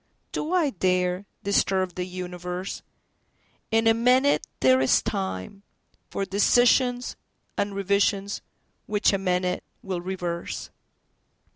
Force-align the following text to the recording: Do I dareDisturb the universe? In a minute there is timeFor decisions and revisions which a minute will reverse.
Do 0.31 0.51
I 0.51 0.71
dareDisturb 0.71 1.93
the 1.93 2.07
universe? 2.07 2.81
In 3.69 3.85
a 3.85 3.93
minute 3.93 4.47
there 4.61 4.81
is 4.81 5.03
timeFor 5.03 6.27
decisions 6.27 7.15
and 7.55 7.75
revisions 7.75 8.41
which 8.87 9.13
a 9.13 9.19
minute 9.19 9.63
will 9.83 10.01
reverse. 10.01 10.71